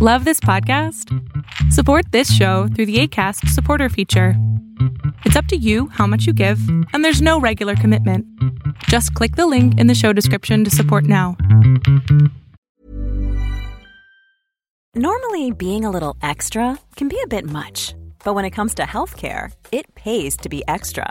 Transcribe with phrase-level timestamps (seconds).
[0.00, 1.12] Love this podcast?
[1.72, 4.34] Support this show through the ACAST supporter feature.
[5.24, 6.60] It's up to you how much you give,
[6.92, 8.24] and there's no regular commitment.
[8.84, 11.36] Just click the link in the show description to support now.
[14.94, 18.84] Normally, being a little extra can be a bit much, but when it comes to
[18.84, 21.10] healthcare, it pays to be extra.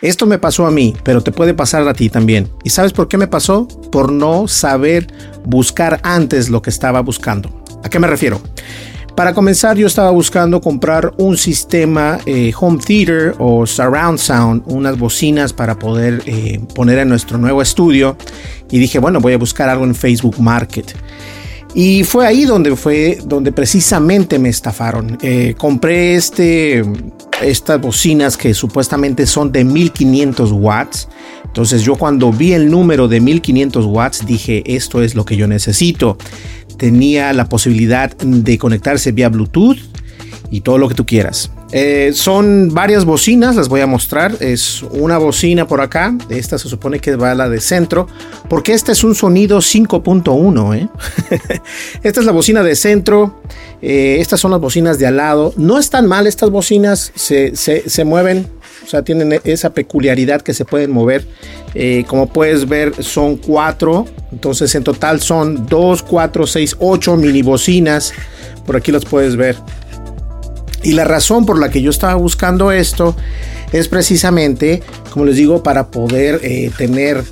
[0.00, 2.50] Esto me pasó a mí, pero te puede pasar a ti también.
[2.62, 3.66] ¿Y sabes por qué me pasó?
[3.90, 5.06] Por no saber
[5.44, 7.62] buscar antes lo que estaba buscando.
[7.82, 8.40] ¿A qué me refiero?
[9.14, 14.98] Para comenzar, yo estaba buscando comprar un sistema eh, home theater o surround sound, unas
[14.98, 18.16] bocinas para poder eh, poner en nuestro nuevo estudio.
[18.70, 20.96] Y dije, bueno, voy a buscar algo en Facebook Market.
[21.74, 25.16] Y fue ahí donde fue donde precisamente me estafaron.
[25.22, 26.82] Eh, compré este,
[27.42, 31.08] estas bocinas que supuestamente son de 1500 watts.
[31.44, 35.46] Entonces yo cuando vi el número de 1500 watts dije esto es lo que yo
[35.46, 36.16] necesito.
[36.78, 39.78] Tenía la posibilidad de conectarse vía Bluetooth
[40.50, 41.50] y todo lo que tú quieras.
[41.76, 44.36] Eh, son varias bocinas, las voy a mostrar.
[44.38, 46.16] Es una bocina por acá.
[46.28, 48.06] Esta se supone que va a la de centro.
[48.48, 50.78] Porque este es un sonido 5.1.
[50.78, 50.88] ¿eh?
[52.04, 53.40] Esta es la bocina de centro.
[53.82, 55.52] Eh, estas son las bocinas de al lado.
[55.56, 57.10] No están mal estas bocinas.
[57.16, 58.46] Se, se, mueven.
[58.84, 61.26] O sea, tienen esa peculiaridad que se pueden mover.
[62.06, 64.06] como puedes ver, son cuatro.
[64.30, 68.12] Entonces, en total son 2, 4, 6, 8 mini bocinas.
[68.64, 69.56] Por aquí las puedes ver.
[70.84, 73.16] Y la razón por la que yo estaba buscando esto
[73.72, 77.24] es precisamente, como les digo, para poder eh, tener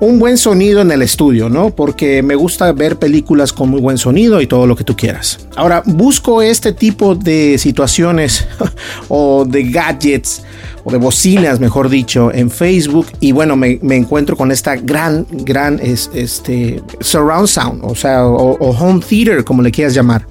[0.00, 1.70] un buen sonido en el estudio, ¿no?
[1.70, 5.46] Porque me gusta ver películas con muy buen sonido y todo lo que tú quieras.
[5.56, 8.46] Ahora, busco este tipo de situaciones
[9.08, 10.42] o de gadgets
[10.84, 15.78] o de bocinas, mejor dicho, en Facebook y bueno, me, encuentro con esta gran, gran,
[15.82, 20.26] este, surround sound, o sea, o home theater, como le quieras llamar.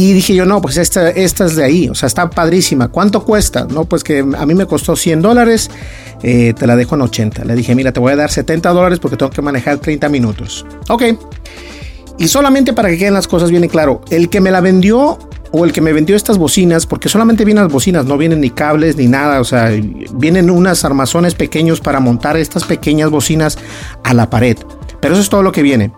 [0.00, 2.86] Y dije yo, no, pues esta, esta es de ahí, o sea, está padrísima.
[2.86, 3.66] ¿Cuánto cuesta?
[3.68, 5.72] No, pues que a mí me costó 100 dólares,
[6.22, 7.44] eh, te la dejo en 80.
[7.44, 10.64] Le dije, mira, te voy a dar 70 dólares porque tengo que manejar 30 minutos.
[10.88, 11.02] Ok.
[12.16, 15.18] Y solamente para que queden las cosas bien claro, el que me la vendió
[15.50, 18.50] o el que me vendió estas bocinas, porque solamente vienen las bocinas, no vienen ni
[18.50, 19.72] cables ni nada, o sea,
[20.12, 23.58] vienen unas armazones pequeños para montar estas pequeñas bocinas
[24.04, 24.58] a la pared.
[25.00, 25.90] Pero eso es todo lo que viene.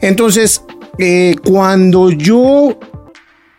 [0.00, 0.62] Entonces,
[0.98, 2.78] eh, cuando yo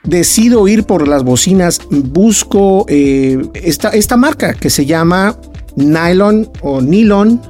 [0.03, 5.37] decido ir por las bocinas, busco eh, esta, marca que se llama
[5.75, 7.41] Nylon o Nylon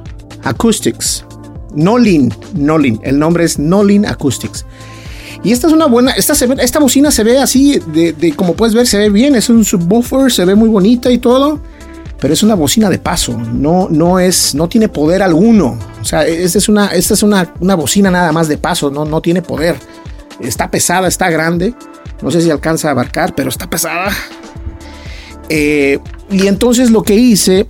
[0.44, 1.24] Acoustics.
[1.74, 4.66] Nolin, Nolin, el nombre es Nolin Acoustics.
[5.42, 8.86] Y esta es una buena, esta, esta bocina se ve así, de, como puedes ver,
[8.86, 11.58] se ve bien, es un subwoofer, se ve muy bonita y todo,
[12.20, 15.78] pero es una bocina de paso, no, no es, no tiene poder alguno.
[16.00, 19.04] O sea, esta es una, esta es una, una bocina nada más de paso, no,
[19.04, 19.76] no tiene poder.
[20.42, 21.74] Está pesada, está grande
[22.22, 24.10] no sé si alcanza a abarcar, pero está pesada.
[25.48, 25.98] Eh,
[26.30, 27.66] y entonces lo que hice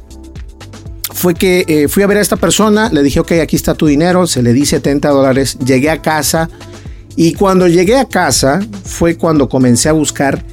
[1.13, 3.87] fue que eh, fui a ver a esta persona, le dije, ok, aquí está tu
[3.87, 6.49] dinero, se le di 70 dólares, llegué a casa
[7.17, 10.45] y cuando llegué a casa fue cuando comencé a buscar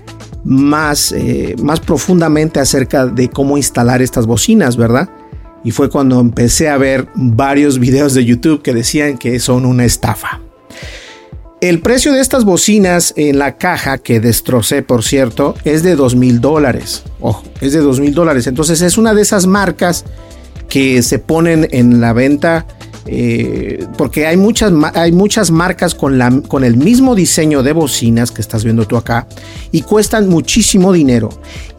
[0.44, 5.09] más, eh, más profundamente acerca de cómo instalar estas bocinas, ¿verdad?
[5.64, 9.84] Y fue cuando empecé a ver varios videos de YouTube que decían que son una
[9.84, 10.40] estafa.
[11.61, 16.16] El precio de estas bocinas en la caja, que destrocé por cierto, es de dos
[16.16, 17.03] mil dólares.
[17.20, 18.47] Ojo, es de dos mil dólares.
[18.47, 20.06] Entonces es una de esas marcas
[20.70, 22.66] que se ponen en la venta
[23.08, 28.32] eh, porque hay muchas, hay muchas marcas con, la, con el mismo diseño de bocinas
[28.32, 29.28] que estás viendo tú acá
[29.72, 31.29] y cuestan muchísimo dinero.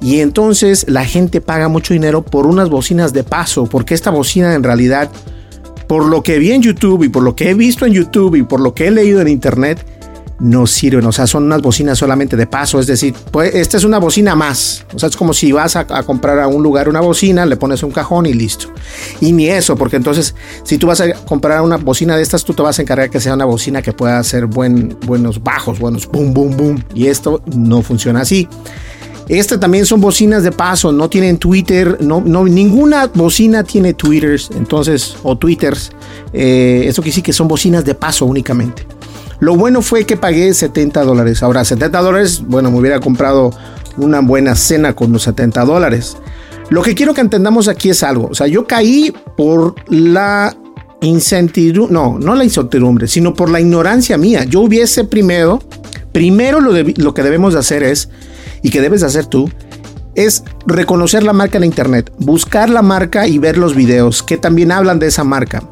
[0.02, 4.54] Y entonces la gente paga mucho dinero por unas bocinas de paso, porque esta bocina
[4.54, 5.10] en realidad
[5.90, 8.44] por lo que vi en YouTube y por lo que he visto en YouTube y
[8.44, 9.84] por lo que he leído en Internet,
[10.38, 13.82] no sirven, o sea, son unas bocinas solamente de paso, es decir, pues esta es
[13.82, 17.00] una bocina más, o sea, es como si vas a, comprar a un lugar una
[17.00, 18.68] bocina, le pones un cajón y listo.
[19.20, 22.54] Y ni eso, porque entonces, si tú vas a comprar una bocina de estas, tú
[22.54, 26.06] te vas a encargar que sea una bocina que pueda hacer buen, buenos bajos, buenos
[26.06, 28.48] boom, boom, boom, y esto no funciona así.
[29.30, 34.50] Esta también son bocinas de paso, no tienen Twitter, no, no, ninguna bocina tiene Twitters,
[34.56, 35.92] entonces, o Twitters.
[36.32, 38.84] Eh, eso quiere decir que son bocinas de paso únicamente.
[39.38, 41.44] Lo bueno fue que pagué 70 dólares.
[41.44, 43.52] Ahora, 70 dólares, bueno, me hubiera comprado
[43.98, 46.16] una buena cena con los 70 dólares.
[46.68, 48.26] Lo que quiero que entendamos aquí es algo.
[48.32, 50.56] O sea, yo caí por la
[51.02, 54.42] incertidumbre, no, no la incertidumbre, sino por la ignorancia mía.
[54.42, 55.62] Yo hubiese primero,
[56.10, 58.08] primero lo, lo que debemos de hacer es,
[58.62, 59.50] y que debes de hacer tú,
[60.14, 64.72] es reconocer la marca en internet, buscar la marca y ver los videos que también
[64.72, 65.62] hablan de esa marca.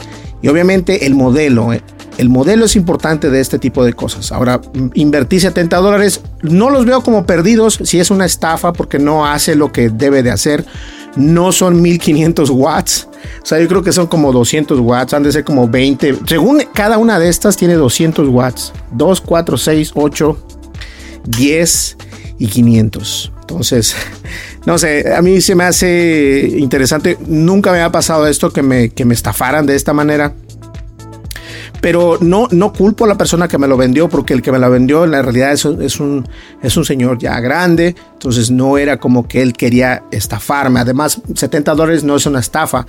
[0.40, 1.82] Y obviamente el modelo, eh,
[2.18, 4.32] el modelo es importante de este tipo de cosas.
[4.32, 4.60] Ahora,
[4.94, 9.54] invertí 70 dólares, no los veo como perdidos si es una estafa porque no hace
[9.54, 10.64] lo que debe de hacer.
[11.16, 13.08] No son 1500 watts.
[13.42, 15.14] O sea, yo creo que son como 200 watts.
[15.14, 16.18] Han de ser como 20.
[16.26, 18.72] Según cada una de estas tiene 200 watts.
[18.92, 20.38] 2, 4, 6, 8,
[21.24, 21.96] 10
[22.38, 23.32] y 500.
[23.40, 23.96] Entonces,
[24.66, 27.18] no sé, a mí se me hace interesante.
[27.26, 30.34] Nunca me ha pasado esto que me, que me estafaran de esta manera
[31.80, 34.58] pero no, no culpo a la persona que me lo vendió, porque el que me
[34.58, 36.26] lo vendió en la realidad es, es, un,
[36.62, 40.80] es un señor ya grande, entonces no era como que él quería estafarme.
[40.80, 42.86] Además, 70 dólares no es una estafa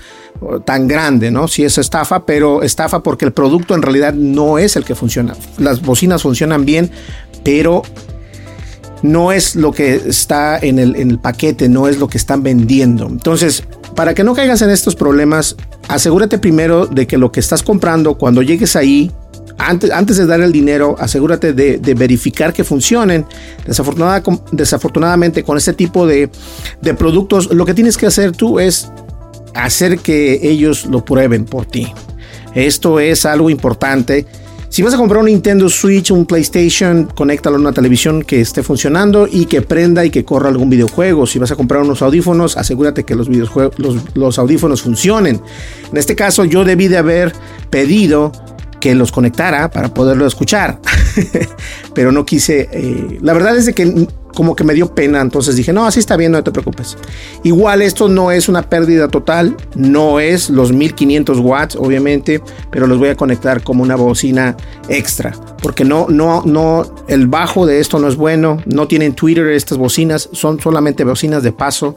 [0.65, 1.47] tan grande, ¿no?
[1.47, 5.35] Sí es estafa, pero estafa porque el producto en realidad no es el que funciona.
[5.57, 6.91] Las bocinas funcionan bien,
[7.43, 7.83] pero
[9.01, 12.43] no es lo que está en el, en el paquete, no es lo que están
[12.43, 13.07] vendiendo.
[13.07, 13.63] Entonces,
[13.95, 15.55] para que no caigas en estos problemas,
[15.87, 19.11] asegúrate primero de que lo que estás comprando, cuando llegues ahí,
[19.57, 23.25] antes, antes de dar el dinero, asegúrate de, verificar que funcionen.
[24.51, 26.29] desafortunadamente, con este tipo de,
[26.81, 28.89] de productos, lo que tienes que hacer tú es
[29.53, 31.91] hacer que ellos lo prueben por ti.
[32.55, 34.25] Esto es algo importante
[34.69, 38.61] si vas a comprar un Nintendo Switch, un PlayStation, conéctalo a una televisión que esté
[38.61, 41.25] funcionando y que prenda y que corra algún videojuego.
[41.25, 43.75] Si vas a comprar unos audífonos, asegúrate que los, videojuegos,
[44.13, 45.41] los, audífonos funcionen.
[45.91, 47.33] En este caso, yo debí de haber
[47.71, 48.31] pedido
[48.79, 50.79] que los conectara para poderlo escuchar.
[51.95, 52.69] Pero no quise.
[52.71, 54.07] Eh, la verdad es de que
[54.39, 56.95] como que me dio pena, entonces dije, no, así está bien, no te preocupes.
[57.43, 62.41] Igual esto no es una pérdida total, no es los 1500 watts, obviamente,
[62.71, 64.55] pero los voy a conectar como una bocina
[64.87, 69.45] extra, porque no, no, no, el bajo de esto no es bueno, no tienen Twitter
[69.47, 71.93] estas bocinas, son solamente bocinas de paso.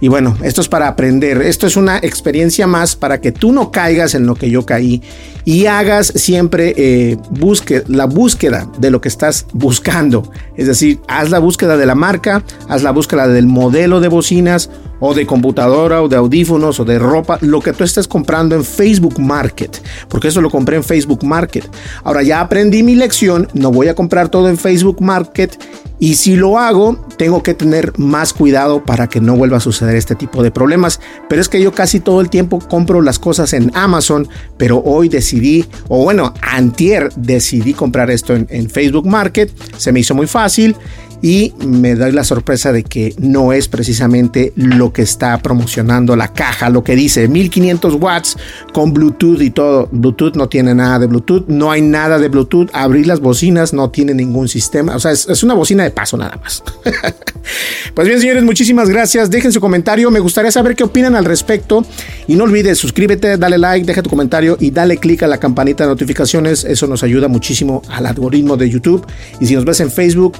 [0.00, 3.70] Y bueno, esto es para aprender, esto es una experiencia más para que tú no
[3.70, 5.02] caigas en lo que yo caí
[5.46, 10.30] y hagas siempre eh, busque, la búsqueda de lo que estás buscando.
[10.56, 14.70] Es decir, haz la búsqueda de la marca, haz la búsqueda del modelo de bocinas
[15.00, 18.64] o de computadora o de audífonos o de ropa, lo que tú estés comprando en
[18.64, 21.68] Facebook Market, porque eso lo compré en Facebook Market.
[22.04, 25.58] Ahora ya aprendí mi lección, no voy a comprar todo en Facebook Market
[25.98, 29.96] y si lo hago, tengo que tener más cuidado para que no vuelva a suceder
[29.96, 31.00] este tipo de problemas.
[31.28, 34.28] Pero es que yo casi todo el tiempo compro las cosas en Amazon,
[34.58, 39.50] pero hoy decidí, o bueno, antier decidí comprar esto en, en Facebook Market.
[39.78, 40.76] Se me hizo muy fácil
[41.22, 46.32] y me doy la sorpresa de que no es precisamente lo que está promocionando la
[46.32, 48.36] caja, lo que dice 1500 watts
[48.72, 49.88] con Bluetooth y todo.
[49.90, 52.68] Bluetooth no tiene nada de Bluetooth, no hay nada de Bluetooth.
[52.72, 56.38] Abrir las bocinas no tiene ningún sistema, o sea, es, una bocina de paso nada
[56.42, 56.62] más.
[57.94, 59.30] pues bien, señores, muchísimas gracias.
[59.30, 61.84] Dejen su comentario, me gustaría saber qué opinan al respecto
[62.26, 65.84] y no olvides suscríbete, dale like, deja tu comentario y dale click a la campanita
[65.84, 69.06] de notificaciones, eso nos ayuda muchísimo al algoritmo de YouTube
[69.40, 70.36] y si nos ves en Facebook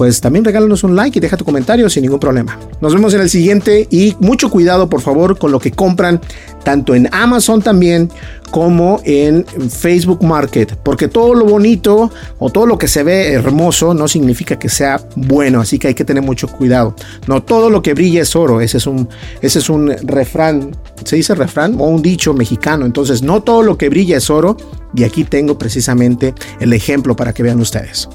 [0.00, 2.58] pues también regálanos un like y deja tu comentario sin ningún problema.
[2.80, 6.22] Nos vemos en el siguiente y mucho cuidado por favor con lo que compran
[6.64, 8.10] tanto en Amazon también
[8.50, 13.92] como en Facebook Market, porque todo lo bonito o todo lo que se ve hermoso
[13.92, 16.94] no significa que sea bueno, así que hay que tener mucho cuidado.
[17.26, 19.06] No todo lo que brilla es oro, ese es un,
[19.42, 20.70] ese es un refrán,
[21.04, 24.56] se dice refrán o un dicho mexicano, entonces no todo lo que brilla es oro
[24.94, 28.08] y aquí tengo precisamente el ejemplo para que vean ustedes.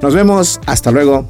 [0.00, 1.29] Nos vemos, hasta luego,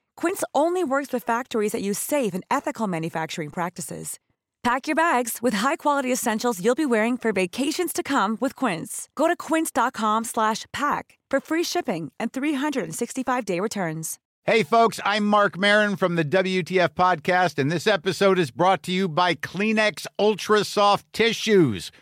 [0.21, 4.19] Quince only works with factories that use safe and ethical manufacturing practices.
[4.61, 9.09] Pack your bags with high-quality essentials you'll be wearing for vacations to come with Quince.
[9.15, 14.19] Go to quince.com/pack for free shipping and 365-day returns.
[14.43, 18.91] Hey folks, I'm Mark Marin from the WTF podcast and this episode is brought to
[18.91, 21.91] you by Kleenex Ultra Soft Tissues,